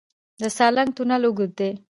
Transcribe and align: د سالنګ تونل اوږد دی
د 0.41 0.43
سالنګ 0.57 0.91
تونل 0.97 1.23
اوږد 1.25 1.51
دی 1.59 1.71